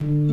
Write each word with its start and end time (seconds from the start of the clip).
Mm. 0.00 0.06
-hmm. 0.06 0.29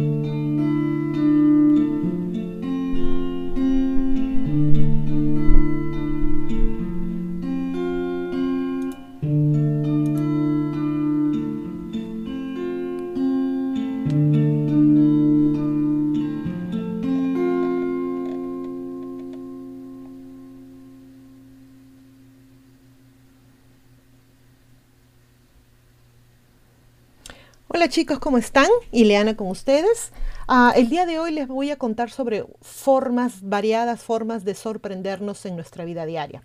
Hola 27.70 27.90
chicos, 27.90 28.20
¿cómo 28.20 28.38
están? 28.38 28.70
Ileana 28.94 29.36
con 29.36 29.50
ustedes. 29.50 30.14
Ah, 30.48 30.72
el 30.78 30.88
día 30.88 31.06
de 31.06 31.20
hoy 31.20 31.34
les 31.34 31.50
voy 31.50 31.70
a 31.70 31.76
contar 31.76 32.10
sobre 32.10 32.46
formas, 32.62 33.42
variadas 33.42 34.02
formas 34.02 34.46
de 34.46 34.56
sorprendernos 34.56 35.46
en 35.46 35.56
nuestra 35.56 35.84
vida 35.84 36.06
diaria. 36.06 36.44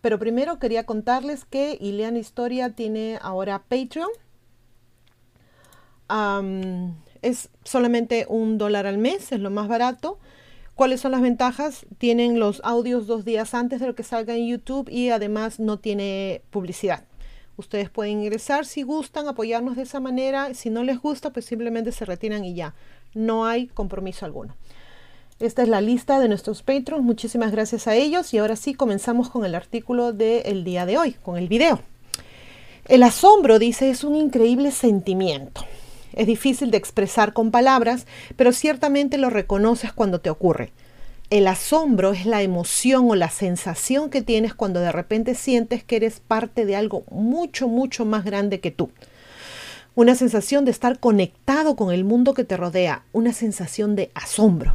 Pero 0.00 0.18
primero 0.18 0.58
quería 0.58 0.86
contarles 0.86 1.44
que 1.44 1.76
Ileana 1.78 2.18
Historia 2.18 2.70
tiene 2.70 3.18
ahora 3.20 3.64
Patreon. 3.68 4.08
es 7.20 7.50
solamente 7.64 8.24
un 8.30 8.56
dólar 8.56 8.86
al 8.86 8.96
mes, 8.96 9.30
es 9.30 9.40
lo 9.40 9.50
más 9.50 9.68
barato. 9.68 10.18
¿Cuáles 10.74 11.02
son 11.02 11.12
las 11.12 11.20
ventajas? 11.20 11.84
Tienen 11.98 12.40
los 12.40 12.62
audios 12.64 13.06
dos 13.06 13.26
días 13.26 13.52
antes 13.52 13.78
de 13.78 13.88
lo 13.88 13.94
que 13.94 14.04
salga 14.04 14.34
en 14.34 14.48
YouTube 14.48 14.88
y 14.88 15.10
además 15.10 15.60
no 15.60 15.80
tiene 15.80 16.40
publicidad. 16.48 17.04
Ustedes 17.56 17.90
pueden 17.90 18.22
ingresar 18.22 18.64
si 18.64 18.82
gustan, 18.82 19.28
apoyarnos 19.28 19.76
de 19.76 19.82
esa 19.82 20.00
manera. 20.00 20.54
Si 20.54 20.70
no 20.70 20.82
les 20.82 21.00
gusta, 21.00 21.30
pues 21.30 21.44
simplemente 21.44 21.92
se 21.92 22.04
retiran 22.04 22.44
y 22.44 22.54
ya. 22.54 22.74
No 23.14 23.44
hay 23.44 23.66
compromiso 23.66 24.24
alguno. 24.24 24.56
Esta 25.38 25.62
es 25.62 25.68
la 25.68 25.80
lista 25.80 26.18
de 26.20 26.28
nuestros 26.28 26.62
patrons. 26.62 27.04
Muchísimas 27.04 27.52
gracias 27.52 27.86
a 27.86 27.94
ellos. 27.94 28.32
Y 28.32 28.38
ahora 28.38 28.56
sí, 28.56 28.74
comenzamos 28.74 29.28
con 29.28 29.44
el 29.44 29.54
artículo 29.54 30.12
del 30.12 30.64
día 30.64 30.86
de 30.86 30.98
hoy, 30.98 31.12
con 31.12 31.36
el 31.36 31.48
video. 31.48 31.80
El 32.88 33.02
asombro, 33.02 33.58
dice, 33.58 33.90
es 33.90 34.02
un 34.02 34.16
increíble 34.16 34.70
sentimiento. 34.70 35.64
Es 36.12 36.26
difícil 36.26 36.70
de 36.70 36.78
expresar 36.78 37.32
con 37.32 37.50
palabras, 37.50 38.06
pero 38.36 38.52
ciertamente 38.52 39.18
lo 39.18 39.30
reconoces 39.30 39.92
cuando 39.92 40.20
te 40.20 40.30
ocurre. 40.30 40.72
El 41.32 41.46
asombro 41.46 42.12
es 42.12 42.26
la 42.26 42.42
emoción 42.42 43.10
o 43.10 43.14
la 43.14 43.30
sensación 43.30 44.10
que 44.10 44.20
tienes 44.20 44.52
cuando 44.52 44.80
de 44.80 44.92
repente 44.92 45.34
sientes 45.34 45.82
que 45.82 45.96
eres 45.96 46.20
parte 46.20 46.66
de 46.66 46.76
algo 46.76 47.04
mucho, 47.10 47.68
mucho 47.68 48.04
más 48.04 48.22
grande 48.26 48.60
que 48.60 48.70
tú. 48.70 48.90
Una 49.94 50.14
sensación 50.14 50.66
de 50.66 50.72
estar 50.72 50.98
conectado 50.98 51.74
con 51.74 51.90
el 51.90 52.04
mundo 52.04 52.34
que 52.34 52.44
te 52.44 52.58
rodea, 52.58 53.04
una 53.12 53.32
sensación 53.32 53.96
de 53.96 54.10
asombro. 54.12 54.74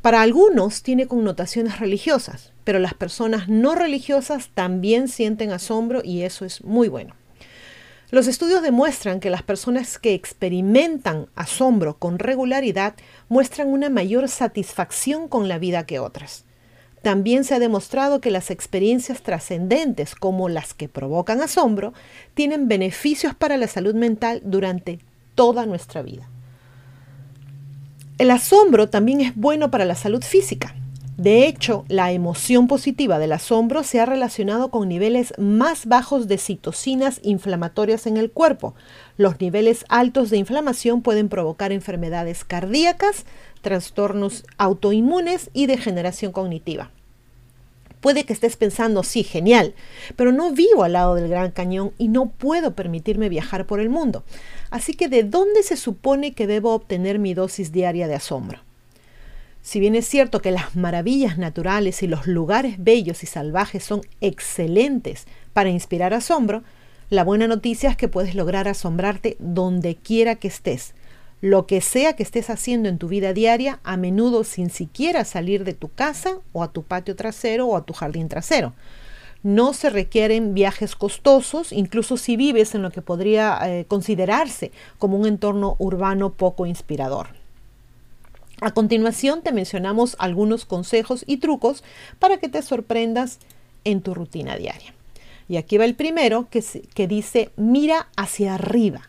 Para 0.00 0.22
algunos 0.22 0.82
tiene 0.82 1.06
connotaciones 1.06 1.80
religiosas, 1.80 2.50
pero 2.64 2.78
las 2.78 2.94
personas 2.94 3.50
no 3.50 3.74
religiosas 3.74 4.48
también 4.54 5.06
sienten 5.06 5.50
asombro 5.50 6.00
y 6.02 6.22
eso 6.22 6.46
es 6.46 6.64
muy 6.64 6.88
bueno. 6.88 7.17
Los 8.10 8.26
estudios 8.26 8.62
demuestran 8.62 9.20
que 9.20 9.28
las 9.28 9.42
personas 9.42 9.98
que 9.98 10.14
experimentan 10.14 11.26
asombro 11.34 11.98
con 11.98 12.18
regularidad 12.18 12.94
muestran 13.28 13.68
una 13.68 13.90
mayor 13.90 14.28
satisfacción 14.28 15.28
con 15.28 15.46
la 15.46 15.58
vida 15.58 15.84
que 15.84 15.98
otras. 15.98 16.44
También 17.02 17.44
se 17.44 17.54
ha 17.54 17.58
demostrado 17.58 18.20
que 18.20 18.30
las 18.30 18.50
experiencias 18.50 19.22
trascendentes, 19.22 20.14
como 20.14 20.48
las 20.48 20.72
que 20.72 20.88
provocan 20.88 21.42
asombro, 21.42 21.92
tienen 22.32 22.66
beneficios 22.66 23.34
para 23.34 23.58
la 23.58 23.68
salud 23.68 23.94
mental 23.94 24.40
durante 24.42 25.00
toda 25.34 25.66
nuestra 25.66 26.00
vida. 26.00 26.30
El 28.16 28.30
asombro 28.30 28.88
también 28.88 29.20
es 29.20 29.36
bueno 29.36 29.70
para 29.70 29.84
la 29.84 29.94
salud 29.94 30.24
física. 30.24 30.74
De 31.18 31.48
hecho, 31.48 31.84
la 31.88 32.12
emoción 32.12 32.68
positiva 32.68 33.18
del 33.18 33.32
asombro 33.32 33.82
se 33.82 33.98
ha 33.98 34.06
relacionado 34.06 34.70
con 34.70 34.88
niveles 34.88 35.34
más 35.36 35.86
bajos 35.86 36.28
de 36.28 36.38
citocinas 36.38 37.18
inflamatorias 37.24 38.06
en 38.06 38.16
el 38.16 38.30
cuerpo. 38.30 38.76
Los 39.16 39.40
niveles 39.40 39.84
altos 39.88 40.30
de 40.30 40.36
inflamación 40.36 41.02
pueden 41.02 41.28
provocar 41.28 41.72
enfermedades 41.72 42.44
cardíacas, 42.44 43.24
trastornos 43.62 44.44
autoinmunes 44.58 45.50
y 45.52 45.66
degeneración 45.66 46.30
cognitiva. 46.30 46.92
Puede 48.00 48.22
que 48.22 48.32
estés 48.32 48.56
pensando, 48.56 49.02
sí, 49.02 49.24
genial, 49.24 49.74
pero 50.14 50.30
no 50.30 50.52
vivo 50.52 50.84
al 50.84 50.92
lado 50.92 51.16
del 51.16 51.26
Gran 51.26 51.50
Cañón 51.50 51.90
y 51.98 52.06
no 52.06 52.26
puedo 52.26 52.76
permitirme 52.76 53.28
viajar 53.28 53.66
por 53.66 53.80
el 53.80 53.88
mundo. 53.88 54.22
Así 54.70 54.94
que, 54.94 55.08
¿de 55.08 55.24
dónde 55.24 55.64
se 55.64 55.76
supone 55.76 56.32
que 56.32 56.46
debo 56.46 56.74
obtener 56.74 57.18
mi 57.18 57.34
dosis 57.34 57.72
diaria 57.72 58.06
de 58.06 58.14
asombro? 58.14 58.67
Si 59.68 59.80
bien 59.80 59.94
es 59.94 60.08
cierto 60.08 60.40
que 60.40 60.50
las 60.50 60.76
maravillas 60.76 61.36
naturales 61.36 62.02
y 62.02 62.06
los 62.06 62.26
lugares 62.26 62.76
bellos 62.78 63.22
y 63.22 63.26
salvajes 63.26 63.84
son 63.84 64.00
excelentes 64.22 65.26
para 65.52 65.68
inspirar 65.68 66.14
asombro, 66.14 66.62
la 67.10 67.22
buena 67.22 67.46
noticia 67.46 67.90
es 67.90 67.96
que 67.98 68.08
puedes 68.08 68.34
lograr 68.34 68.66
asombrarte 68.66 69.36
donde 69.40 69.94
quiera 69.94 70.36
que 70.36 70.48
estés, 70.48 70.94
lo 71.42 71.66
que 71.66 71.82
sea 71.82 72.16
que 72.16 72.22
estés 72.22 72.48
haciendo 72.48 72.88
en 72.88 72.96
tu 72.96 73.08
vida 73.08 73.34
diaria, 73.34 73.78
a 73.84 73.98
menudo 73.98 74.42
sin 74.42 74.70
siquiera 74.70 75.26
salir 75.26 75.64
de 75.64 75.74
tu 75.74 75.90
casa 75.90 76.38
o 76.54 76.62
a 76.62 76.72
tu 76.72 76.82
patio 76.84 77.14
trasero 77.14 77.66
o 77.66 77.76
a 77.76 77.84
tu 77.84 77.92
jardín 77.92 78.30
trasero. 78.30 78.72
No 79.42 79.74
se 79.74 79.90
requieren 79.90 80.54
viajes 80.54 80.96
costosos, 80.96 81.72
incluso 81.72 82.16
si 82.16 82.38
vives 82.38 82.74
en 82.74 82.80
lo 82.80 82.90
que 82.90 83.02
podría 83.02 83.58
eh, 83.64 83.84
considerarse 83.84 84.72
como 84.98 85.18
un 85.18 85.26
entorno 85.26 85.76
urbano 85.78 86.32
poco 86.32 86.64
inspirador. 86.64 87.37
A 88.60 88.72
continuación 88.72 89.42
te 89.42 89.52
mencionamos 89.52 90.16
algunos 90.18 90.64
consejos 90.64 91.22
y 91.26 91.36
trucos 91.36 91.84
para 92.18 92.38
que 92.38 92.48
te 92.48 92.62
sorprendas 92.62 93.38
en 93.84 94.02
tu 94.02 94.14
rutina 94.14 94.56
diaria. 94.56 94.94
Y 95.48 95.56
aquí 95.56 95.78
va 95.78 95.84
el 95.84 95.94
primero 95.94 96.48
que, 96.50 96.62
que 96.94 97.06
dice, 97.06 97.50
mira 97.56 98.08
hacia 98.16 98.54
arriba. 98.54 99.08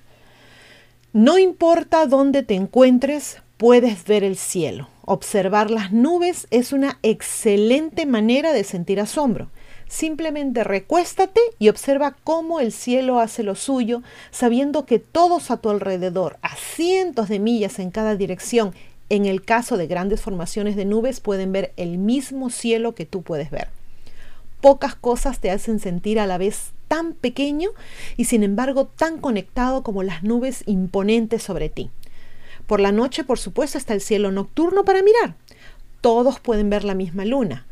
No 1.14 1.40
importa 1.40 2.06
dónde 2.06 2.44
te 2.44 2.54
encuentres, 2.54 3.42
puedes 3.58 4.06
ver 4.06 4.24
el 4.24 4.38
cielo. 4.38 4.88
Observar 5.06 5.72
las 5.72 5.92
nubes 5.92 6.48
es 6.52 6.72
una 6.72 7.00
excelente 7.02 8.06
manera 8.06 8.54
de 8.54 8.64
sentir 8.64 9.00
asombro. 9.00 9.50
Simplemente 9.88 10.64
recuéstate 10.64 11.42
y 11.58 11.70
observa 11.70 12.16
cómo 12.24 12.60
el 12.60 12.72
cielo 12.72 13.20
hace 13.20 13.42
lo 13.42 13.56
suyo, 13.56 14.04
sabiendo 14.30 14.86
que 14.86 15.00
todos 15.00 15.50
a 15.50 15.58
tu 15.58 15.72
alrededor, 15.72 16.38
a 16.44 16.56
cientos 16.56 17.28
de 17.28 17.40
millas 17.40 17.80
en 17.80 17.90
cada 17.90 18.16
dirección, 18.16 18.76
en 19.10 19.26
el 19.26 19.44
caso 19.44 19.78
de 19.78 19.88
grandes 19.88 20.22
formaciones 20.22 20.76
de 20.76 20.86
nubes 20.86 21.20
pueden 21.20 21.52
ver 21.52 21.74
el 21.78 21.98
mismo 21.98 22.50
cielo 22.50 22.96
que 22.96 23.06
tú 23.06 23.22
puedes 23.22 23.50
ver. 23.52 23.70
Pocas 24.62 24.96
cosas 24.96 25.40
te 25.40 25.52
hacen 25.52 25.80
sentir 25.80 26.20
a 26.20 26.28
la 26.28 26.38
vez 26.38 26.72
tan 26.88 27.14
pequeño 27.14 27.70
y 28.18 28.26
sin 28.26 28.44
embargo 28.44 28.88
tan 28.88 29.20
conectado 29.20 29.84
como 29.84 30.04
las 30.04 30.24
nubes 30.24 30.64
imponentes 30.66 31.44
sobre 31.44 31.70
ti. 31.70 31.90
Por 32.68 32.80
la 32.80 32.92
noche, 32.92 33.24
por 33.24 33.40
supuesto, 33.40 33.78
está 33.78 33.94
el 33.94 34.02
cielo 34.02 34.32
nocturno 34.32 34.86
para 34.86 35.02
mirar. 35.02 35.36
Todos 36.02 36.40
pueden 36.40 36.70
ver 36.70 36.84
la 36.84 36.94
misma 36.94 37.26
luna. 37.26 37.66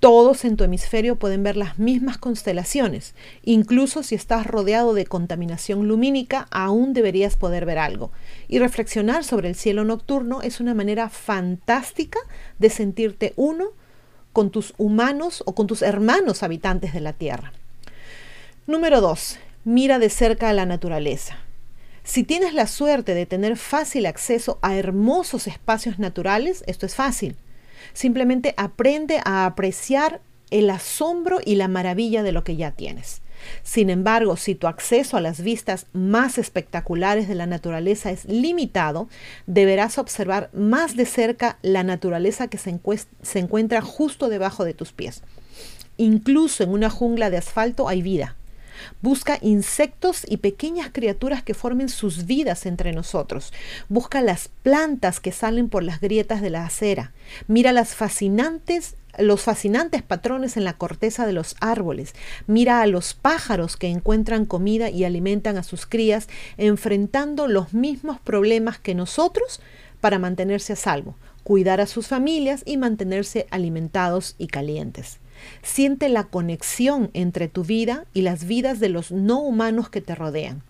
Todos 0.00 0.44
en 0.44 0.56
tu 0.56 0.62
hemisferio 0.62 1.16
pueden 1.16 1.42
ver 1.42 1.56
las 1.56 1.80
mismas 1.80 2.18
constelaciones. 2.18 3.14
Incluso 3.42 4.04
si 4.04 4.14
estás 4.14 4.46
rodeado 4.46 4.94
de 4.94 5.06
contaminación 5.06 5.88
lumínica, 5.88 6.46
aún 6.52 6.92
deberías 6.92 7.34
poder 7.34 7.66
ver 7.66 7.78
algo. 7.78 8.12
Y 8.46 8.60
reflexionar 8.60 9.24
sobre 9.24 9.48
el 9.48 9.56
cielo 9.56 9.84
nocturno 9.84 10.40
es 10.40 10.60
una 10.60 10.72
manera 10.72 11.08
fantástica 11.08 12.20
de 12.60 12.70
sentirte 12.70 13.32
uno 13.34 13.70
con 14.32 14.50
tus 14.50 14.72
humanos 14.78 15.42
o 15.46 15.56
con 15.56 15.66
tus 15.66 15.82
hermanos 15.82 16.44
habitantes 16.44 16.92
de 16.92 17.00
la 17.00 17.12
Tierra. 17.12 17.52
Número 18.68 19.00
2. 19.00 19.38
Mira 19.64 19.98
de 19.98 20.10
cerca 20.10 20.48
a 20.48 20.52
la 20.52 20.64
naturaleza. 20.64 21.38
Si 22.04 22.22
tienes 22.22 22.54
la 22.54 22.68
suerte 22.68 23.14
de 23.14 23.26
tener 23.26 23.56
fácil 23.56 24.06
acceso 24.06 24.60
a 24.62 24.76
hermosos 24.76 25.48
espacios 25.48 25.98
naturales, 25.98 26.62
esto 26.68 26.86
es 26.86 26.94
fácil 26.94 27.36
Simplemente 27.92 28.54
aprende 28.56 29.20
a 29.24 29.46
apreciar 29.46 30.20
el 30.50 30.70
asombro 30.70 31.40
y 31.44 31.56
la 31.56 31.68
maravilla 31.68 32.22
de 32.22 32.32
lo 32.32 32.44
que 32.44 32.56
ya 32.56 32.72
tienes. 32.72 33.22
Sin 33.62 33.90
embargo, 33.90 34.36
si 34.36 34.54
tu 34.54 34.66
acceso 34.66 35.16
a 35.16 35.20
las 35.20 35.40
vistas 35.40 35.86
más 35.92 36.38
espectaculares 36.38 37.28
de 37.28 37.34
la 37.34 37.46
naturaleza 37.46 38.10
es 38.10 38.24
limitado, 38.24 39.08
deberás 39.46 39.98
observar 39.98 40.50
más 40.52 40.96
de 40.96 41.06
cerca 41.06 41.58
la 41.62 41.84
naturaleza 41.84 42.48
que 42.48 42.58
se, 42.58 42.70
encuentra 43.38 43.80
justo 43.80 44.28
debajo 44.28 44.64
de 44.64 44.74
tus 44.74 44.92
pies. 44.92 45.22
Incluso 45.96 46.64
en 46.64 46.70
una 46.70 46.90
jungla 46.90 47.30
de 47.30 47.38
asfalto 47.38 47.88
hay 47.88 48.02
vida. 48.02 48.36
Busca 49.02 49.38
insectos 49.42 50.22
y 50.28 50.38
pequeñas 50.38 50.90
criaturas 50.92 51.42
que 51.42 51.54
formen 51.54 51.88
sus 51.88 52.26
vidas 52.26 52.66
entre 52.66 52.92
nosotros. 52.92 53.52
Busca 53.88 54.22
las 54.22 54.48
plantas 54.48 55.20
que 55.20 55.32
salen 55.32 55.68
por 55.68 55.82
las 55.82 56.00
grietas 56.00 56.42
de 56.42 56.50
la 56.50 56.64
acera. 56.64 57.12
Mira 57.46 57.72
las 57.72 57.94
fascinantes 57.94 58.96
los 59.18 59.42
fascinantes 59.42 60.02
patrones 60.02 60.56
en 60.56 60.64
la 60.64 60.74
corteza 60.74 61.26
de 61.26 61.32
los 61.32 61.56
árboles. 61.60 62.14
Mira 62.46 62.82
a 62.82 62.86
los 62.86 63.14
pájaros 63.14 63.76
que 63.76 63.88
encuentran 63.88 64.46
comida 64.46 64.90
y 64.90 65.04
alimentan 65.04 65.56
a 65.56 65.64
sus 65.64 65.86
crías, 65.86 66.28
enfrentando 66.56 67.48
los 67.48 67.74
mismos 67.74 68.20
problemas 68.20 68.78
que 68.78 68.94
nosotros 68.94 69.60
para 70.00 70.18
mantenerse 70.18 70.74
a 70.74 70.76
salvo, 70.76 71.16
cuidar 71.42 71.80
a 71.80 71.86
sus 71.86 72.06
familias 72.06 72.62
y 72.64 72.76
mantenerse 72.76 73.46
alimentados 73.50 74.36
y 74.38 74.46
calientes. 74.46 75.18
Siente 75.62 76.08
la 76.08 76.24
conexión 76.24 77.10
entre 77.14 77.48
tu 77.48 77.64
vida 77.64 78.04
y 78.14 78.22
las 78.22 78.44
vidas 78.44 78.80
de 78.80 78.88
los 78.88 79.12
no 79.12 79.40
humanos 79.40 79.90
que 79.90 80.00
te 80.00 80.14
rodean. 80.14 80.62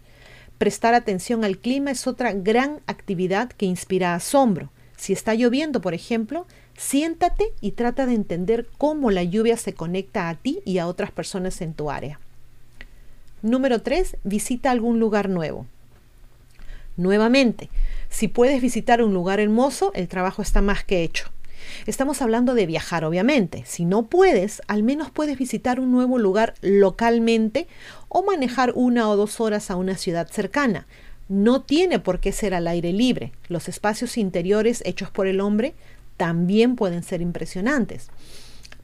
Prestar 0.59 0.95
atención 0.95 1.45
al 1.45 1.59
clima 1.59 1.93
es 1.93 2.07
otra 2.07 2.33
gran 2.33 2.81
actividad 2.87 3.51
que 3.51 3.67
inspira 3.67 4.15
asombro. 4.15 4.71
Si 4.97 5.13
está 5.13 5.35
lloviendo, 5.35 5.81
por 5.81 5.95
ejemplo, 5.95 6.47
siéntate 6.77 7.53
y 7.61 7.73
trata 7.73 8.07
de 8.07 8.15
entender 8.15 8.69
cómo 8.77 9.13
la 9.13 9.23
lluvia 9.23 9.57
se 9.57 9.75
conecta 9.75 10.29
a 10.29 10.35
ti 10.35 10.61
y 10.65 10.79
a 10.79 10.89
otras 10.89 11.13
personas 11.13 11.61
en 11.61 11.75
tu 11.75 11.91
área. 11.91 12.19
Número 13.43 13.83
3. 13.83 14.17
Visita 14.25 14.73
algún 14.73 14.99
lugar 14.99 15.29
nuevo. 15.29 15.67
Nuevamente, 16.97 17.71
si 18.09 18.27
puedes 18.27 18.61
visitar 18.61 19.01
un 19.01 19.15
lugar 19.15 19.39
hermoso, 19.39 19.93
el 19.95 20.09
trabajo 20.09 20.43
está 20.43 20.61
más 20.61 20.83
que 20.83 21.05
hecho. 21.05 21.31
Estamos 21.87 22.23
hablando 22.23 22.55
de 22.55 22.67
viajar, 22.67 23.05
obviamente. 23.05 23.65
Si 23.67 23.85
no 23.85 24.07
puedes, 24.07 24.63
al 24.67 24.83
menos 24.83 25.11
puedes 25.11 25.39
visitar 25.39 25.81
un 25.81 25.93
nuevo 25.93 26.19
lugar 26.19 26.55
localmente 26.61 27.69
o 28.09 28.23
manejar 28.23 28.73
una 28.75 29.09
o 29.09 29.17
dos 29.17 29.41
horas 29.41 29.71
a 29.71 29.77
una 29.77 29.97
ciudad 29.97 30.29
cercana. 30.29 30.87
No 31.29 31.63
tiene 31.63 31.99
por 31.99 32.21
qué 32.21 32.33
ser 32.33 32.55
al 32.55 32.67
aire 32.67 32.93
libre. 32.93 33.33
Los 33.49 33.69
espacios 33.69 34.17
interiores 34.17 34.83
hechos 34.87 35.11
por 35.11 35.27
el 35.27 35.41
hombre 35.41 35.75
también 36.17 36.77
pueden 36.77 37.03
ser 37.03 37.21
impresionantes. 37.21 38.09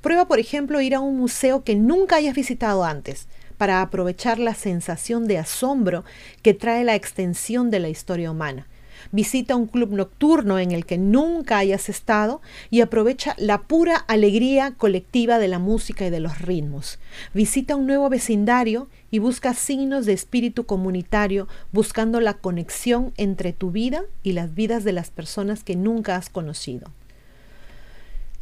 Prueba, 0.00 0.28
por 0.28 0.38
ejemplo, 0.38 0.80
ir 0.80 0.94
a 0.94 1.00
un 1.00 1.16
museo 1.16 1.64
que 1.64 1.74
nunca 1.74 2.16
hayas 2.16 2.34
visitado 2.34 2.84
antes 2.84 3.26
para 3.56 3.80
aprovechar 3.80 4.38
la 4.38 4.54
sensación 4.54 5.26
de 5.26 5.38
asombro 5.38 6.04
que 6.42 6.54
trae 6.54 6.84
la 6.84 6.94
extensión 6.94 7.70
de 7.70 7.80
la 7.80 7.88
historia 7.88 8.30
humana. 8.30 8.66
Visita 9.12 9.56
un 9.56 9.66
club 9.66 9.92
nocturno 9.92 10.58
en 10.58 10.72
el 10.72 10.86
que 10.86 10.98
nunca 10.98 11.58
hayas 11.58 11.88
estado 11.88 12.40
y 12.70 12.80
aprovecha 12.80 13.34
la 13.38 13.62
pura 13.62 13.96
alegría 13.96 14.72
colectiva 14.76 15.38
de 15.38 15.48
la 15.48 15.58
música 15.58 16.06
y 16.06 16.10
de 16.10 16.20
los 16.20 16.40
ritmos. 16.40 16.98
Visita 17.32 17.76
un 17.76 17.86
nuevo 17.86 18.08
vecindario 18.08 18.88
y 19.10 19.18
busca 19.18 19.54
signos 19.54 20.06
de 20.06 20.12
espíritu 20.12 20.66
comunitario 20.66 21.48
buscando 21.72 22.20
la 22.20 22.34
conexión 22.34 23.12
entre 23.16 23.52
tu 23.52 23.70
vida 23.70 24.02
y 24.22 24.32
las 24.32 24.54
vidas 24.54 24.84
de 24.84 24.92
las 24.92 25.10
personas 25.10 25.64
que 25.64 25.76
nunca 25.76 26.16
has 26.16 26.28
conocido. 26.28 26.90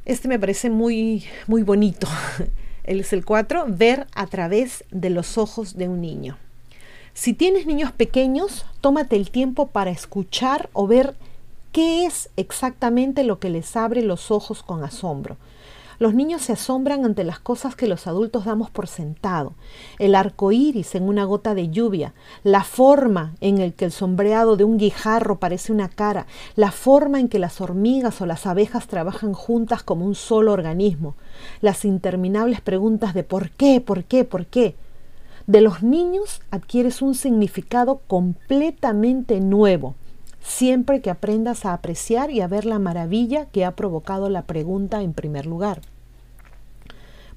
Este 0.04 0.26
me 0.26 0.38
parece 0.38 0.70
muy, 0.70 1.24
muy 1.46 1.62
bonito. 1.62 2.08
Es 2.84 3.12
el 3.12 3.24
4, 3.24 3.66
ver 3.68 4.08
a 4.12 4.26
través 4.26 4.82
de 4.90 5.08
los 5.08 5.38
ojos 5.38 5.76
de 5.76 5.86
un 5.86 6.00
niño. 6.00 6.36
Si 7.14 7.34
tienes 7.34 7.66
niños 7.66 7.92
pequeños, 7.92 8.64
tómate 8.80 9.16
el 9.16 9.30
tiempo 9.30 9.66
para 9.66 9.90
escuchar 9.90 10.70
o 10.72 10.86
ver 10.86 11.14
qué 11.70 12.06
es 12.06 12.30
exactamente 12.36 13.22
lo 13.22 13.38
que 13.38 13.50
les 13.50 13.76
abre 13.76 14.00
los 14.02 14.30
ojos 14.30 14.62
con 14.62 14.82
asombro. 14.82 15.36
Los 15.98 16.14
niños 16.14 16.40
se 16.40 16.54
asombran 16.54 17.04
ante 17.04 17.22
las 17.22 17.38
cosas 17.38 17.76
que 17.76 17.86
los 17.86 18.06
adultos 18.06 18.46
damos 18.46 18.70
por 18.70 18.88
sentado. 18.88 19.52
El 19.98 20.14
arco 20.14 20.52
iris 20.52 20.94
en 20.94 21.02
una 21.02 21.24
gota 21.24 21.54
de 21.54 21.68
lluvia, 21.68 22.14
la 22.44 22.64
forma 22.64 23.34
en 23.42 23.58
el 23.58 23.74
que 23.74 23.84
el 23.84 23.92
sombreado 23.92 24.56
de 24.56 24.64
un 24.64 24.78
guijarro 24.78 25.38
parece 25.38 25.70
una 25.70 25.90
cara, 25.90 26.26
la 26.56 26.72
forma 26.72 27.20
en 27.20 27.28
que 27.28 27.38
las 27.38 27.60
hormigas 27.60 28.22
o 28.22 28.26
las 28.26 28.46
abejas 28.46 28.86
trabajan 28.86 29.34
juntas 29.34 29.82
como 29.82 30.06
un 30.06 30.14
solo 30.14 30.52
organismo, 30.52 31.14
las 31.60 31.84
interminables 31.84 32.62
preguntas 32.62 33.12
de 33.12 33.22
por 33.22 33.50
qué, 33.50 33.82
por 33.82 34.04
qué, 34.04 34.24
por 34.24 34.46
qué 34.46 34.76
de 35.52 35.60
los 35.60 35.82
niños 35.82 36.40
adquieres 36.50 37.02
un 37.02 37.14
significado 37.14 38.00
completamente 38.06 39.38
nuevo, 39.38 39.94
siempre 40.40 41.02
que 41.02 41.10
aprendas 41.10 41.66
a 41.66 41.74
apreciar 41.74 42.30
y 42.30 42.40
a 42.40 42.46
ver 42.46 42.64
la 42.64 42.78
maravilla 42.78 43.44
que 43.44 43.66
ha 43.66 43.76
provocado 43.76 44.30
la 44.30 44.46
pregunta 44.46 45.02
en 45.02 45.12
primer 45.12 45.44
lugar. 45.44 45.82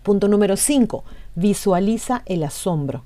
Punto 0.01 0.29
número 0.29 0.55
5. 0.55 1.03
Visualiza 1.35 2.23
el 2.25 2.45
asombro. 2.45 3.03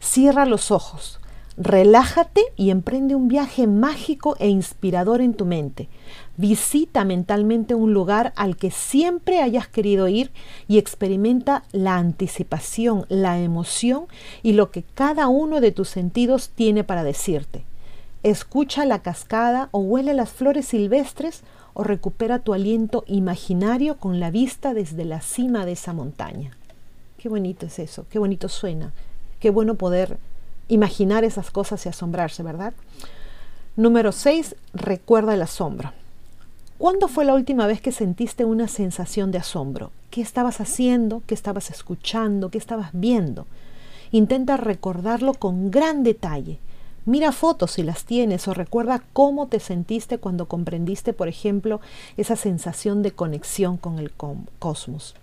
Cierra 0.00 0.46
los 0.46 0.70
ojos, 0.70 1.20
relájate 1.56 2.42
y 2.56 2.70
emprende 2.70 3.14
un 3.14 3.28
viaje 3.28 3.66
mágico 3.66 4.36
e 4.38 4.48
inspirador 4.48 5.20
en 5.20 5.34
tu 5.34 5.46
mente. 5.46 5.88
Visita 6.36 7.04
mentalmente 7.04 7.74
un 7.74 7.94
lugar 7.94 8.34
al 8.36 8.56
que 8.56 8.70
siempre 8.70 9.40
hayas 9.40 9.66
querido 9.66 10.06
ir 10.06 10.30
y 10.68 10.76
experimenta 10.78 11.64
la 11.72 11.96
anticipación, 11.96 13.06
la 13.08 13.38
emoción 13.40 14.06
y 14.42 14.52
lo 14.52 14.70
que 14.70 14.82
cada 14.82 15.28
uno 15.28 15.60
de 15.60 15.72
tus 15.72 15.88
sentidos 15.88 16.50
tiene 16.50 16.84
para 16.84 17.04
decirte. 17.04 17.64
Escucha 18.22 18.84
la 18.84 19.00
cascada 19.00 19.68
o 19.70 19.78
huele 19.78 20.12
las 20.12 20.30
flores 20.30 20.66
silvestres 20.66 21.42
o 21.72 21.84
recupera 21.84 22.38
tu 22.38 22.52
aliento 22.52 23.04
imaginario 23.06 23.96
con 23.96 24.20
la 24.20 24.30
vista 24.30 24.74
desde 24.74 25.04
la 25.04 25.20
cima 25.20 25.64
de 25.64 25.72
esa 25.72 25.92
montaña. 25.92 26.56
Qué 27.18 27.28
bonito 27.28 27.66
es 27.66 27.78
eso, 27.78 28.04
qué 28.10 28.18
bonito 28.18 28.48
suena, 28.48 28.92
qué 29.40 29.50
bueno 29.50 29.76
poder 29.76 30.18
imaginar 30.68 31.24
esas 31.24 31.50
cosas 31.50 31.84
y 31.86 31.88
asombrarse, 31.88 32.42
¿verdad? 32.42 32.74
Número 33.76 34.12
6. 34.12 34.56
Recuerda 34.74 35.34
el 35.34 35.42
asombro. 35.42 35.92
¿Cuándo 36.78 37.08
fue 37.08 37.24
la 37.24 37.34
última 37.34 37.66
vez 37.66 37.80
que 37.80 37.92
sentiste 37.92 38.44
una 38.44 38.68
sensación 38.68 39.30
de 39.30 39.38
asombro? 39.38 39.92
¿Qué 40.10 40.20
estabas 40.20 40.60
haciendo? 40.60 41.22
¿Qué 41.26 41.34
estabas 41.34 41.70
escuchando? 41.70 42.50
¿Qué 42.50 42.58
estabas 42.58 42.90
viendo? 42.92 43.46
Intenta 44.12 44.56
recordarlo 44.56 45.34
con 45.34 45.70
gran 45.70 46.02
detalle. 46.02 46.58
Mira 47.06 47.32
fotos 47.32 47.72
si 47.72 47.82
las 47.82 48.04
tienes 48.04 48.48
o 48.48 48.54
recuerda 48.54 49.02
cómo 49.12 49.46
te 49.46 49.60
sentiste 49.60 50.18
cuando 50.18 50.48
comprendiste, 50.48 51.12
por 51.12 51.28
ejemplo, 51.28 51.80
esa 52.16 52.34
sensación 52.34 53.02
de 53.02 53.12
conexión 53.12 53.76
con 53.76 53.98
el 53.98 54.12
cosmos. 54.58 55.14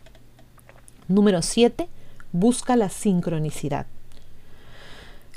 Número 1.07 1.41
7. 1.41 1.87
Busca 2.31 2.75
la 2.75 2.89
sincronicidad. 2.89 3.85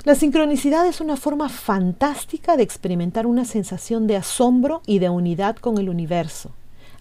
La 0.03 0.15
sincronicidad 0.15 0.87
es 0.87 1.01
una 1.01 1.17
forma 1.17 1.49
fantástica 1.49 2.55
de 2.55 2.63
experimentar 2.63 3.25
una 3.25 3.45
sensación 3.45 4.07
de 4.07 4.15
asombro 4.15 4.81
y 4.85 4.99
de 4.99 5.09
unidad 5.09 5.57
con 5.57 5.79
el 5.79 5.89
universo. 5.89 6.51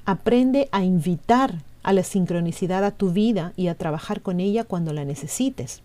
Aprende 0.07 0.69
a 0.73 0.83
invitar 0.83 1.63
a 1.83 1.93
la 1.93 2.03
sincronicidad 2.03 2.85
a 2.85 2.91
tu 2.91 3.13
vida 3.13 3.53
y 3.55 3.69
a 3.69 3.77
trabajar 3.77 4.23
con 4.23 4.41
ella 4.41 4.65
cuando 4.65 4.93
la 4.93 5.05
necesites. 5.05 5.83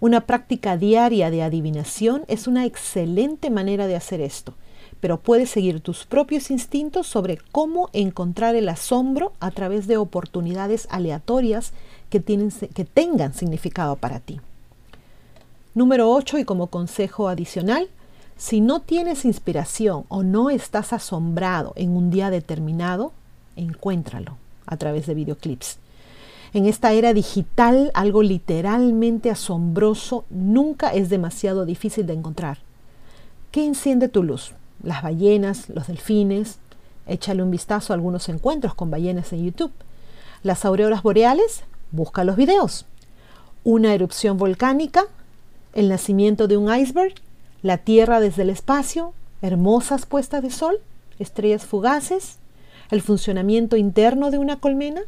Una 0.00 0.22
práctica 0.22 0.76
diaria 0.76 1.30
de 1.30 1.42
adivinación 1.42 2.24
es 2.28 2.46
una 2.46 2.64
excelente 2.64 3.50
manera 3.50 3.86
de 3.86 3.96
hacer 3.96 4.20
esto, 4.20 4.54
pero 5.00 5.20
puedes 5.20 5.50
seguir 5.50 5.80
tus 5.80 6.06
propios 6.06 6.50
instintos 6.50 7.06
sobre 7.06 7.38
cómo 7.52 7.90
encontrar 7.92 8.54
el 8.54 8.68
asombro 8.68 9.32
a 9.40 9.50
través 9.50 9.86
de 9.88 9.96
oportunidades 9.98 10.86
aleatorias 10.90 11.72
que, 12.08 12.20
tengan 12.20 13.34
significado 13.34 13.96
para 13.96 14.20
ti. 14.20 14.40
Número 15.76 16.10
8 16.10 16.38
y 16.38 16.46
como 16.46 16.68
consejo 16.68 17.28
adicional, 17.28 17.90
si 18.38 18.62
no 18.62 18.80
tienes 18.80 19.26
inspiración 19.26 20.06
o 20.08 20.22
no 20.22 20.48
estás 20.48 20.94
asombrado 20.94 21.74
en 21.76 21.94
un 21.94 22.08
día 22.10 22.30
determinado, 22.30 23.12
encuéntralo 23.56 24.38
a 24.64 24.78
través 24.78 25.04
de 25.06 25.12
videoclips. 25.12 25.76
En 26.54 26.64
esta 26.64 26.92
era 26.92 27.12
digital, 27.12 27.90
algo 27.92 28.22
literalmente 28.22 29.30
asombroso 29.30 30.24
nunca 30.30 30.94
es 30.94 31.10
demasiado 31.10 31.66
difícil 31.66 32.06
de 32.06 32.14
encontrar. 32.14 32.56
¿Qué 33.50 33.66
enciende 33.66 34.08
tu 34.08 34.22
luz? 34.22 34.54
Las 34.82 35.02
ballenas, 35.02 35.68
los 35.68 35.88
delfines. 35.88 36.58
Échale 37.06 37.42
un 37.42 37.50
vistazo 37.50 37.92
a 37.92 37.96
algunos 37.96 38.30
encuentros 38.30 38.74
con 38.74 38.90
ballenas 38.90 39.30
en 39.34 39.44
YouTube. 39.44 39.72
Las 40.42 40.64
auroras 40.64 41.02
boreales, 41.02 41.64
busca 41.90 42.24
los 42.24 42.36
videos. 42.36 42.86
Una 43.62 43.92
erupción 43.92 44.38
volcánica, 44.38 45.04
el 45.76 45.90
nacimiento 45.90 46.48
de 46.48 46.56
un 46.56 46.74
iceberg, 46.74 47.14
la 47.62 47.76
Tierra 47.76 48.18
desde 48.18 48.42
el 48.42 48.50
espacio, 48.50 49.12
hermosas 49.42 50.06
puestas 50.06 50.42
de 50.42 50.50
sol, 50.50 50.80
estrellas 51.18 51.66
fugaces, 51.66 52.38
el 52.90 53.02
funcionamiento 53.02 53.76
interno 53.76 54.30
de 54.30 54.38
una 54.38 54.56
colmena. 54.56 55.02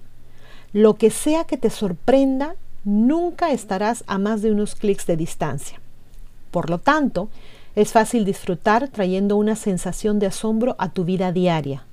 Lo 0.74 0.96
que 0.96 1.10
sea 1.10 1.44
que 1.44 1.56
te 1.56 1.70
sorprenda, 1.70 2.54
nunca 2.84 3.50
estarás 3.50 4.04
a 4.06 4.18
más 4.18 4.42
de 4.42 4.52
unos 4.52 4.74
clics 4.74 5.06
de 5.06 5.16
distancia. 5.16 5.80
Por 6.50 6.68
lo 6.68 6.78
tanto, 6.78 7.30
es 7.74 7.92
fácil 7.92 8.26
disfrutar 8.26 8.88
trayendo 8.88 9.36
una 9.36 9.56
sensación 9.56 10.18
de 10.18 10.26
asombro 10.26 10.76
a 10.78 10.90
tu 10.90 11.04
vida 11.04 11.32
diaria. 11.32 11.86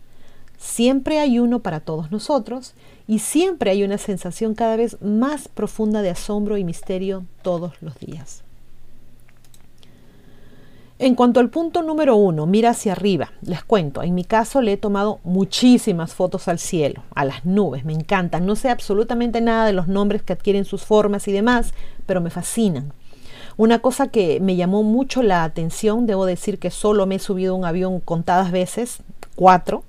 Siempre 0.57 1.19
hay 1.19 1.39
uno 1.39 1.59
para 1.59 1.79
todos 1.79 2.11
nosotros 2.11 2.73
y 3.07 3.19
siempre 3.19 3.71
hay 3.71 3.83
una 3.83 3.97
sensación 3.97 4.53
cada 4.53 4.75
vez 4.75 5.01
más 5.01 5.47
profunda 5.47 6.01
de 6.01 6.09
asombro 6.09 6.57
y 6.57 6.65
misterio 6.65 7.25
todos 7.41 7.81
los 7.81 7.97
días. 7.99 8.44
En 10.97 11.15
cuanto 11.15 11.41
al 11.41 11.49
punto 11.49 11.81
número 11.81 12.15
uno, 12.15 12.45
mira 12.45 12.69
hacia 12.69 12.93
arriba. 12.93 13.33
Les 13.41 13.65
cuento, 13.65 14.01
en 14.01 14.15
mi 14.15 14.23
caso 14.23 14.61
le 14.61 14.71
he 14.71 14.77
tomado 14.77 15.19
muchísimas 15.25 16.13
fotos 16.13 16.47
al 16.47 16.57
cielo, 16.57 17.03
a 17.13 17.25
las 17.25 17.43
nubes, 17.43 17.83
me 17.83 17.91
encantan. 17.91 18.45
No 18.45 18.55
sé 18.55 18.69
absolutamente 18.69 19.41
nada 19.41 19.65
de 19.65 19.73
los 19.73 19.89
nombres 19.89 20.23
que 20.23 20.31
adquieren 20.31 20.63
sus 20.63 20.83
formas 20.83 21.27
y 21.27 21.33
demás, 21.33 21.73
pero 22.05 22.21
me 22.21 22.29
fascinan. 22.29 22.93
Una 23.57 23.79
cosa 23.79 24.07
que 24.07 24.39
me 24.39 24.55
llamó 24.55 24.83
mucho 24.83 25.21
la 25.21 25.43
atención, 25.43 26.05
debo 26.05 26.25
decir 26.25 26.59
que 26.59 26.71
solo 26.71 27.05
me 27.05 27.15
he 27.15 27.19
subido 27.19 27.55
un 27.55 27.65
avión 27.65 27.99
contadas 27.99 28.51
veces, 28.51 28.99
cuatro, 29.35 29.83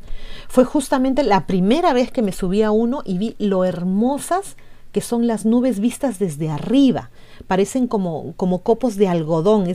fue 0.48 0.64
justamente 0.64 1.22
la 1.22 1.46
primera 1.46 1.92
vez 1.92 2.10
que 2.10 2.22
me 2.22 2.32
subí 2.32 2.62
a 2.62 2.72
uno 2.72 3.02
y 3.04 3.18
vi 3.18 3.36
lo 3.38 3.64
hermosas 3.64 4.56
que 4.90 5.00
son 5.00 5.28
las 5.28 5.44
nubes 5.44 5.78
vistas 5.78 6.18
desde 6.18 6.48
arriba. 6.48 7.10
Parecen 7.46 7.86
como, 7.86 8.32
como 8.36 8.62
copos 8.62 8.96
de 8.96 9.06
algodón. 9.06 9.68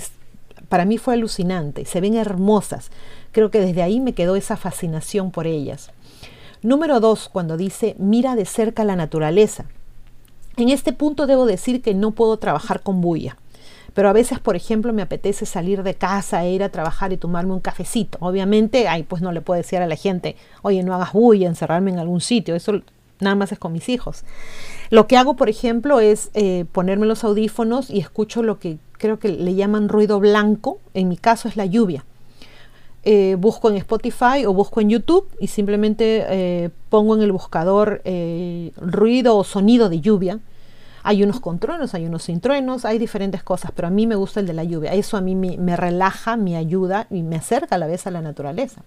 Para 0.70 0.86
mí 0.86 0.98
fue 0.98 1.14
alucinante. 1.14 1.86
Se 1.86 2.02
ven 2.02 2.16
hermosas. 2.16 2.92
Creo 3.32 3.52
que 3.52 3.60
desde 3.60 3.84
ahí 3.84 4.00
me 4.00 4.14
quedó 4.14 4.36
esa 4.36 4.58
fascinación 4.58 5.32
por 5.32 5.48
ellas. 5.48 5.92
Número 6.62 7.00
dos, 7.00 7.30
cuando 7.30 7.58
dice 7.58 7.96
mira 7.98 8.36
de 8.36 8.46
cerca 8.46 8.84
la 8.84 8.96
naturaleza. 8.96 9.66
En 10.58 10.70
este 10.70 10.94
punto 10.94 11.28
debo 11.28 11.46
decir 11.46 11.82
que 11.82 11.94
no 11.94 12.12
puedo 12.12 12.38
trabajar 12.38 12.82
con 12.82 13.02
bulla. 13.02 13.38
Pero 13.94 14.10
a 14.10 14.14
veces, 14.14 14.40
por 14.40 14.56
ejemplo, 14.56 14.94
me 14.94 15.02
apetece 15.02 15.46
salir 15.46 15.84
de 15.84 15.96
casa 15.96 16.46
e 16.46 16.52
ir 16.52 16.64
a 16.64 16.70
trabajar 16.70 17.12
y 17.12 17.18
tomarme 17.18 17.54
un 17.54 17.60
cafecito. 17.60 18.18
Obviamente, 18.22 18.88
ahí 18.88 19.04
pues 19.04 19.22
no 19.22 19.32
le 19.32 19.42
puedo 19.42 19.58
decir 19.58 19.80
a 19.80 19.88
la 19.88 19.96
gente, 19.96 20.38
oye, 20.62 20.84
no 20.84 20.94
hagas 20.94 21.14
bulla, 21.14 21.48
encerrarme 21.48 21.92
en 21.92 22.00
algún 22.00 22.22
sitio. 22.22 22.56
Eso 22.56 22.82
nada 23.22 23.36
más 23.36 23.52
es 23.52 23.60
con 23.60 23.72
mis 23.72 23.90
hijos. 23.90 24.24
Lo 24.90 25.08
que 25.08 25.18
hago, 25.18 25.36
por 25.36 25.50
ejemplo, 25.50 26.00
es 26.00 26.30
eh, 26.34 26.66
ponerme 26.72 27.06
los 27.06 27.24
audífonos 27.24 27.90
y 27.90 28.00
escucho 28.00 28.44
lo 28.44 28.60
que 28.60 28.78
creo 28.94 29.20
que 29.20 29.30
le 29.30 29.56
llaman 29.56 29.90
ruido 29.90 30.20
blanco. 30.20 30.80
En 30.94 31.08
mi 31.08 31.18
caso 31.18 31.48
es 31.48 31.56
la 31.56 31.66
lluvia. 31.66 32.06
Eh, 33.04 33.36
busco 33.40 33.70
en 33.70 33.78
Spotify 33.78 34.46
o 34.46 34.54
busco 34.54 34.80
en 34.80 34.90
YouTube 34.90 35.28
y 35.40 35.48
simplemente 35.48 36.26
eh, 36.30 36.70
pongo 36.90 37.16
en 37.16 37.22
el 37.24 37.32
buscador 37.32 38.02
ruido 38.78 39.38
o 39.38 39.44
sonido 39.44 39.90
de 39.90 40.02
lluvia 40.02 40.40
hay 41.04 41.24
unos 41.24 41.40
con 41.40 41.60
truenos, 41.60 41.94
hay 41.94 42.06
unos 42.06 42.24
sin 42.24 42.42
truenos, 42.42 42.86
hay 42.86 43.00
diferentes 43.00 43.44
cosas, 43.44 43.72
pero 43.76 43.88
a 43.88 43.92
mí 43.92 44.06
me 44.08 44.16
gusta 44.16 44.40
el 44.40 44.48
de 44.48 44.54
la 44.54 44.64
lluvia. 44.64 44.94
Eso 44.94 45.18
a 45.18 45.22
mí 45.22 45.36
me, 45.36 45.76
relaja, 45.76 46.38
me 46.38 46.56
ayuda 46.56 47.08
y 47.10 47.24
me 47.24 47.38
acerca 47.38 47.76
a 47.76 47.78
la 47.78 47.88
vez 47.88 48.06
a 48.08 48.12
la 48.12 48.22
naturaleza. 48.22 48.84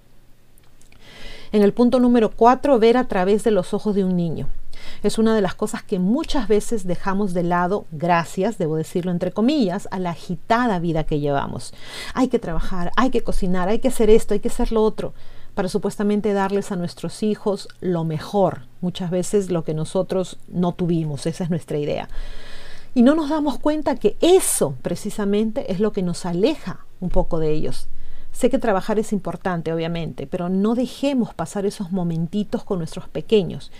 En 1.54 1.62
el 1.62 1.72
punto 1.72 2.00
número 2.00 2.32
cuatro, 2.32 2.80
ver 2.80 2.96
a 2.96 3.06
través 3.06 3.44
de 3.44 3.52
los 3.52 3.74
ojos 3.74 3.94
de 3.94 4.02
un 4.02 4.16
niño. 4.16 4.48
Es 5.04 5.18
una 5.18 5.36
de 5.36 5.40
las 5.40 5.54
cosas 5.54 5.84
que 5.84 6.00
muchas 6.00 6.48
veces 6.48 6.84
dejamos 6.84 7.32
de 7.32 7.44
lado, 7.44 7.86
gracias, 7.92 8.58
debo 8.58 8.74
decirlo 8.74 9.12
entre 9.12 9.30
comillas, 9.30 9.86
a 9.92 10.00
la 10.00 10.10
agitada 10.10 10.80
vida 10.80 11.04
que 11.04 11.20
llevamos. 11.20 11.72
Hay 12.12 12.26
que 12.26 12.40
trabajar, 12.40 12.90
hay 12.96 13.10
que 13.10 13.20
cocinar, 13.20 13.68
hay 13.68 13.78
que 13.78 13.86
hacer 13.86 14.10
esto, 14.10 14.34
hay 14.34 14.40
que 14.40 14.48
hacer 14.48 14.72
lo 14.72 14.82
otro 14.82 15.14
para 15.54 15.68
supuestamente 15.68 16.32
darles 16.32 16.72
a 16.72 16.76
nuestros 16.76 17.22
hijos 17.22 17.68
lo 17.80 18.02
mejor, 18.02 18.62
muchas 18.80 19.12
veces 19.12 19.52
lo 19.52 19.62
que 19.62 19.74
nosotros 19.74 20.38
no 20.48 20.72
tuvimos, 20.72 21.24
esa 21.24 21.44
es 21.44 21.50
nuestra 21.50 21.78
idea. 21.78 22.08
Y 22.96 23.02
no 23.02 23.14
nos 23.14 23.30
damos 23.30 23.60
cuenta 23.60 23.94
que 23.94 24.16
eso 24.20 24.74
precisamente 24.82 25.70
es 25.70 25.78
lo 25.78 25.92
que 25.92 26.02
nos 26.02 26.26
aleja 26.26 26.84
un 26.98 27.10
poco 27.10 27.38
de 27.38 27.52
ellos. 27.52 27.86
Sé 28.34 28.50
que 28.50 28.58
trabajar 28.58 28.98
es 28.98 29.12
importante, 29.12 29.72
obviamente, 29.72 30.26
pero 30.26 30.48
no 30.48 30.74
dejemos 30.74 31.32
pasar 31.32 31.66
esos 31.66 31.92
momentitos 31.92 32.64
con 32.64 32.78
nuestros 32.78 33.08
pequeños. 33.08 33.70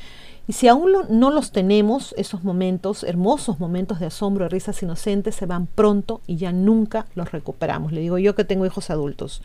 Y 0.47 0.53
si 0.53 0.69
aún 0.69 0.93
no 1.09 1.31
los 1.31 1.51
tenemos, 1.51 2.15
esos 2.17 2.45
momentos, 2.45 3.03
hermosos 3.03 3.59
momentos 3.59 3.99
de 3.99 4.07
asombro, 4.07 4.45
de 4.45 4.51
risas 4.51 4.81
inocentes, 4.81 5.35
se 5.35 5.47
van 5.47 5.67
pronto 5.67 6.21
y 6.29 6.37
ya 6.37 6.53
nunca 6.53 7.07
los 7.17 7.33
recuperamos. 7.33 7.91
Le 7.91 8.01
digo 8.01 8.17
yo 8.19 8.37
que 8.37 8.45
tengo 8.45 8.65
hijos 8.65 8.91
adultos. 8.91 9.43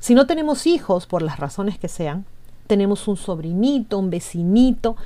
Si 0.00 0.14
no 0.14 0.26
tenemos 0.26 0.66
hijos, 0.66 1.06
por 1.06 1.22
las 1.22 1.40
razones 1.40 1.78
que 1.78 1.88
sean, 1.88 2.26
tenemos 2.66 3.08
un 3.08 3.16
sobrinito, 3.16 3.98
un 3.98 4.10
vecinito, 4.10 4.96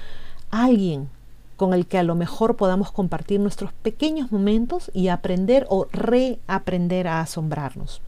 alguien 0.50 1.08
con 1.56 1.72
el 1.72 1.86
que 1.86 1.98
a 1.98 2.02
lo 2.02 2.16
mejor 2.16 2.56
podamos 2.56 2.90
compartir 2.90 3.38
nuestros 3.38 3.72
pequeños 3.72 4.32
momentos 4.32 4.90
y 4.92 5.06
aprender 5.06 5.66
o 5.70 5.86
reaprender 5.92 7.06
a 7.06 7.20
asombrarnos. 7.20 8.00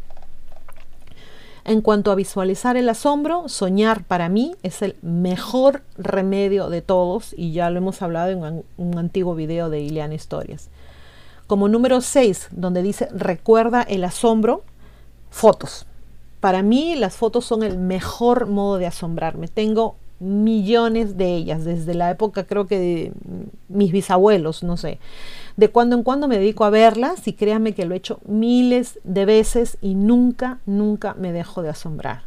En 1.68 1.82
cuanto 1.82 2.10
a 2.10 2.14
visualizar 2.14 2.78
el 2.78 2.88
asombro, 2.88 3.46
soñar 3.50 4.02
para 4.04 4.30
mí 4.30 4.56
es 4.62 4.80
el 4.80 4.96
mejor 5.02 5.82
remedio 5.98 6.70
de 6.70 6.80
todos 6.80 7.34
y 7.36 7.52
ya 7.52 7.68
lo 7.68 7.76
hemos 7.76 8.00
hablado 8.00 8.30
en 8.30 8.64
un, 8.78 8.98
antiguo 8.98 9.34
video 9.34 9.68
de 9.68 9.82
Ileana 9.82 10.14
Historias. 10.14 10.70
Como 11.46 11.68
número 11.68 12.00
6, 12.00 12.48
donde 12.52 12.80
dice 12.80 13.10
recuerda 13.12 13.82
el 13.82 14.04
asombro, 14.04 14.62
fotos. 15.28 15.84
Para 16.40 16.62
mí 16.62 16.94
las 16.94 17.16
fotos 17.16 17.44
son 17.44 17.62
el 17.62 17.76
mejor 17.76 18.46
modo 18.46 18.78
de 18.78 18.86
asombrarme. 18.86 19.46
Tengo 19.46 19.96
millones 20.20 21.18
de 21.18 21.34
ellas, 21.34 21.66
desde 21.66 21.92
la 21.92 22.10
época 22.10 22.44
creo 22.44 22.66
que 22.66 22.78
de 22.78 23.12
mis 23.68 23.92
bisabuelos, 23.92 24.62
no 24.62 24.78
sé. 24.78 25.00
De 25.58 25.68
cuando 25.70 25.96
en 25.96 26.04
cuando 26.04 26.28
me 26.28 26.38
dedico 26.38 26.64
a 26.64 26.70
verlas 26.70 27.26
y 27.26 27.32
créanme 27.32 27.74
que 27.74 27.84
lo 27.84 27.94
he 27.94 27.98
hecho 27.98 28.20
miles 28.24 29.00
de 29.02 29.24
veces 29.24 29.76
y 29.80 29.96
nunca, 29.96 30.60
nunca 30.66 31.14
me 31.14 31.32
dejo 31.32 31.62
de 31.62 31.68
asombrar. 31.68 32.22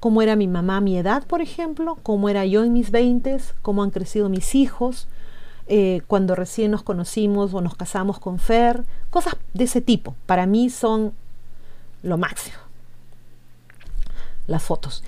Cómo 0.00 0.20
era 0.20 0.36
mi 0.36 0.48
mamá 0.48 0.76
a 0.76 0.82
mi 0.82 0.98
edad, 0.98 1.26
por 1.26 1.40
ejemplo, 1.40 1.96
cómo 2.02 2.28
era 2.28 2.44
yo 2.44 2.64
en 2.64 2.74
mis 2.74 2.90
veintes, 2.90 3.54
cómo 3.62 3.82
han 3.82 3.90
crecido 3.90 4.28
mis 4.28 4.54
hijos, 4.54 5.08
eh, 5.66 6.02
cuando 6.06 6.34
recién 6.34 6.70
nos 6.70 6.82
conocimos 6.82 7.54
o 7.54 7.62
nos 7.62 7.74
casamos 7.74 8.18
con 8.18 8.38
Fer, 8.38 8.84
cosas 9.08 9.36
de 9.54 9.64
ese 9.64 9.80
tipo. 9.80 10.14
Para 10.26 10.44
mí 10.44 10.68
son 10.68 11.14
lo 12.02 12.18
máximo 12.18 12.58
las 14.46 14.62
fotos. 14.62 15.04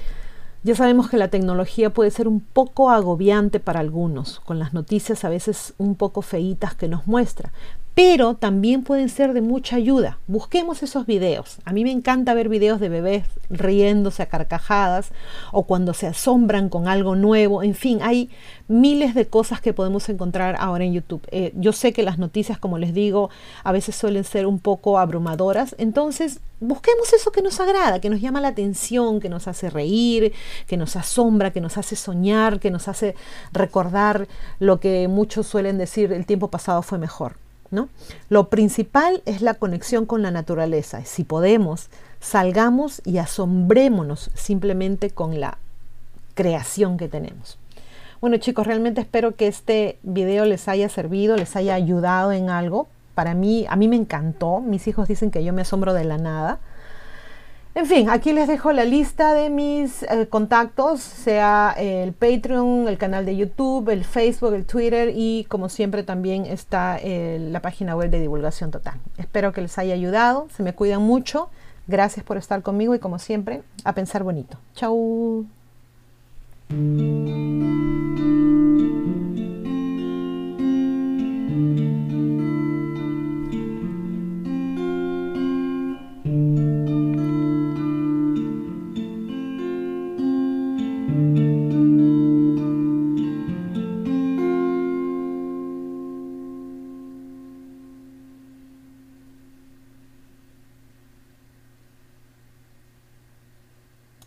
Ya 0.62 0.74
sabemos 0.74 1.08
que 1.08 1.16
la 1.16 1.28
tecnología 1.28 1.88
puede 1.90 2.10
ser 2.10 2.28
un 2.28 2.40
poco 2.40 2.90
agobiante 2.90 3.60
para 3.60 3.80
algunos, 3.80 4.40
con 4.40 4.58
las 4.58 4.74
noticias 4.74 5.24
a 5.24 5.30
veces 5.30 5.72
un 5.78 5.94
poco 5.94 6.20
feitas 6.20 6.74
que 6.74 6.86
nos 6.86 7.06
muestra, 7.06 7.50
pero 7.94 8.34
también 8.34 8.82
pueden 8.82 9.08
ser 9.08 9.32
de 9.34 9.40
mucha 9.40 9.76
ayuda. 9.76 10.18
Busquemos 10.26 10.82
esos 10.82 11.06
videos. 11.06 11.58
A 11.64 11.72
mí 11.72 11.84
me 11.84 11.90
encanta 11.90 12.34
ver 12.34 12.48
videos 12.48 12.80
de 12.80 12.88
bebés 12.88 13.24
riéndose 13.50 14.22
a 14.22 14.26
carcajadas 14.26 15.10
o 15.52 15.64
cuando 15.64 15.92
se 15.92 16.06
asombran 16.06 16.68
con 16.68 16.88
algo 16.88 17.16
nuevo. 17.16 17.62
En 17.62 17.74
fin, 17.74 17.98
hay 18.02 18.30
miles 18.68 19.14
de 19.14 19.26
cosas 19.26 19.60
que 19.60 19.74
podemos 19.74 20.08
encontrar 20.08 20.56
ahora 20.58 20.84
en 20.84 20.92
YouTube. 20.92 21.26
Eh, 21.32 21.52
yo 21.56 21.72
sé 21.72 21.92
que 21.92 22.02
las 22.02 22.18
noticias, 22.18 22.58
como 22.58 22.78
les 22.78 22.94
digo, 22.94 23.30
a 23.64 23.72
veces 23.72 23.96
suelen 23.96 24.24
ser 24.24 24.46
un 24.46 24.60
poco 24.60 24.98
abrumadoras. 24.98 25.74
Entonces, 25.76 26.40
busquemos 26.60 27.12
eso 27.12 27.32
que 27.32 27.42
nos 27.42 27.58
agrada, 27.58 28.00
que 28.00 28.10
nos 28.10 28.20
llama 28.20 28.40
la 28.40 28.48
atención, 28.48 29.18
que 29.18 29.28
nos 29.28 29.48
hace 29.48 29.68
reír, 29.68 30.32
que 30.68 30.76
nos 30.76 30.94
asombra, 30.94 31.50
que 31.50 31.60
nos 31.60 31.76
hace 31.76 31.96
soñar, 31.96 32.60
que 32.60 32.70
nos 32.70 32.86
hace 32.86 33.16
recordar 33.52 34.28
lo 34.60 34.78
que 34.78 35.08
muchos 35.08 35.48
suelen 35.48 35.76
decir, 35.76 36.12
el 36.12 36.26
tiempo 36.26 36.48
pasado 36.48 36.82
fue 36.82 36.98
mejor. 36.98 37.36
Lo 38.28 38.48
principal 38.48 39.22
es 39.26 39.42
la 39.42 39.54
conexión 39.54 40.06
con 40.06 40.22
la 40.22 40.30
naturaleza. 40.30 41.04
Si 41.04 41.24
podemos, 41.24 41.88
salgamos 42.20 43.00
y 43.04 43.18
asombrémonos 43.18 44.30
simplemente 44.34 45.10
con 45.10 45.40
la 45.40 45.58
creación 46.34 46.96
que 46.96 47.08
tenemos. 47.08 47.58
Bueno 48.20 48.36
chicos, 48.36 48.66
realmente 48.66 49.00
espero 49.00 49.34
que 49.34 49.46
este 49.46 49.98
video 50.02 50.44
les 50.44 50.68
haya 50.68 50.88
servido, 50.88 51.36
les 51.36 51.56
haya 51.56 51.74
ayudado 51.74 52.32
en 52.32 52.50
algo. 52.50 52.88
Para 53.14 53.34
mí, 53.34 53.66
a 53.68 53.76
mí 53.76 53.88
me 53.88 53.96
encantó. 53.96 54.60
Mis 54.60 54.86
hijos 54.88 55.08
dicen 55.08 55.30
que 55.30 55.44
yo 55.44 55.52
me 55.52 55.62
asombro 55.62 55.94
de 55.94 56.04
la 56.04 56.18
nada. 56.18 56.60
En 57.72 57.86
fin, 57.86 58.10
aquí 58.10 58.32
les 58.32 58.48
dejo 58.48 58.72
la 58.72 58.84
lista 58.84 59.32
de 59.32 59.48
mis 59.48 60.02
eh, 60.02 60.26
contactos, 60.28 61.00
sea 61.00 61.72
el 61.78 62.12
Patreon, 62.12 62.88
el 62.88 62.98
canal 62.98 63.24
de 63.24 63.36
YouTube, 63.36 63.88
el 63.90 64.04
Facebook, 64.04 64.54
el 64.54 64.66
Twitter 64.66 65.12
y 65.14 65.44
como 65.48 65.68
siempre 65.68 66.02
también 66.02 66.46
está 66.46 66.98
eh, 67.00 67.38
la 67.40 67.62
página 67.62 67.94
web 67.94 68.10
de 68.10 68.18
divulgación 68.20 68.72
total. 68.72 68.94
Espero 69.18 69.52
que 69.52 69.62
les 69.62 69.78
haya 69.78 69.94
ayudado, 69.94 70.48
se 70.54 70.64
me 70.64 70.74
cuidan 70.74 71.02
mucho, 71.02 71.48
gracias 71.86 72.24
por 72.24 72.36
estar 72.38 72.60
conmigo 72.62 72.94
y 72.96 72.98
como 72.98 73.20
siempre, 73.20 73.62
a 73.84 73.94
pensar 73.94 74.24
bonito. 74.24 74.58
Chau. 74.74 75.46